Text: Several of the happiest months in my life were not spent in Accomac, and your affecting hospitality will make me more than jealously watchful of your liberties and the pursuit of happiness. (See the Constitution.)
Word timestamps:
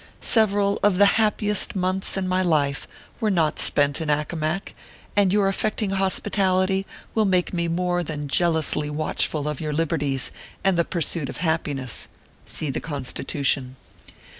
Several 0.19 0.79
of 0.81 0.97
the 0.97 1.05
happiest 1.21 1.75
months 1.75 2.17
in 2.17 2.27
my 2.27 2.41
life 2.41 2.87
were 3.19 3.29
not 3.29 3.59
spent 3.59 4.01
in 4.01 4.09
Accomac, 4.09 4.73
and 5.15 5.31
your 5.31 5.47
affecting 5.47 5.91
hospitality 5.91 6.87
will 7.13 7.25
make 7.25 7.53
me 7.53 7.67
more 7.67 8.01
than 8.01 8.27
jealously 8.27 8.89
watchful 8.89 9.47
of 9.47 9.61
your 9.61 9.73
liberties 9.73 10.31
and 10.63 10.75
the 10.75 10.83
pursuit 10.85 11.29
of 11.29 11.37
happiness. 11.37 12.07
(See 12.47 12.71
the 12.71 12.79
Constitution.) 12.79 13.75